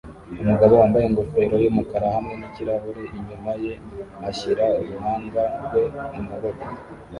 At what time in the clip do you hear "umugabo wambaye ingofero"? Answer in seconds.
0.41-1.55